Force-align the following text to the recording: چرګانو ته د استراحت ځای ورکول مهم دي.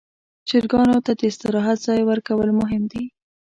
چرګانو 0.49 0.97
ته 1.05 1.11
د 1.19 1.21
استراحت 1.31 1.77
ځای 1.87 2.01
ورکول 2.09 2.49
مهم 2.61 2.83
دي. 2.91 3.03